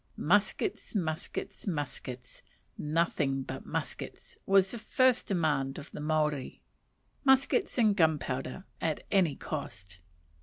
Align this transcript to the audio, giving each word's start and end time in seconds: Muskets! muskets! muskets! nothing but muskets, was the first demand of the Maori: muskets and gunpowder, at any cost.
Muskets! 0.17 0.95
muskets! 0.95 1.67
muskets! 1.67 2.41
nothing 2.75 3.43
but 3.43 3.67
muskets, 3.67 4.35
was 4.47 4.71
the 4.71 4.79
first 4.79 5.27
demand 5.27 5.77
of 5.77 5.91
the 5.91 5.99
Maori: 6.01 6.63
muskets 7.23 7.77
and 7.77 7.95
gunpowder, 7.95 8.63
at 8.81 9.03
any 9.11 9.35
cost. 9.35 9.99